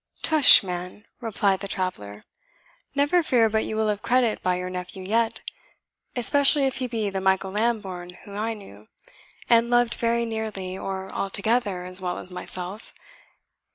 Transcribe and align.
"Tush, 0.23 0.63
man," 0.63 1.05
replied 1.19 1.59
the 1.59 1.67
traveller, 1.67 2.23
"never 2.95 3.21
fear 3.21 3.49
but 3.49 3.65
you 3.65 3.75
will 3.75 3.87
have 3.87 4.01
credit 4.01 4.41
by 4.41 4.55
your 4.55 4.67
nephew 4.71 5.03
yet, 5.03 5.41
especially 6.15 6.63
if 6.65 6.77
he 6.77 6.87
be 6.87 7.11
the 7.11 7.21
Michael 7.21 7.51
Lambourne 7.51 8.17
whom 8.25 8.35
I 8.35 8.55
knew, 8.55 8.87
and 9.47 9.69
loved 9.69 9.93
very 9.93 10.25
nearly, 10.25 10.75
or 10.75 11.11
altogether, 11.11 11.83
as 11.83 12.01
well 12.01 12.17
as 12.17 12.31
myself. 12.31 12.95